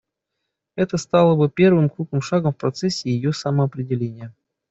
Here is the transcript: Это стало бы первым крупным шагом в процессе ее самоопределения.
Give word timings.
Это 0.75 0.97
стало 0.97 1.35
бы 1.35 1.47
первым 1.47 1.87
крупным 1.87 2.23
шагом 2.23 2.53
в 2.53 2.57
процессе 2.57 3.11
ее 3.11 3.33
самоопределения. 3.33 4.33